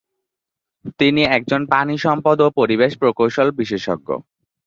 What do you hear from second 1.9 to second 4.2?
সম্পদ ও পরিবেশ প্রকৌশল বিশেষজ্ঞ।